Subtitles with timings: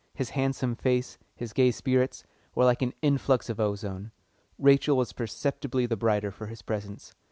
[0.15, 2.23] His handsome face, his gay spirits,
[2.55, 4.09] were like an influx of ozone.
[4.57, 7.13] Rachel was perceptibly the brighter for his presence.